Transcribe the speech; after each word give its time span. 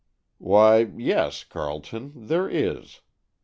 "Why, 0.39 0.89
yes, 0.97 1.43
Carleton; 1.43 2.13
there 2.25 2.49
is. 2.49 3.01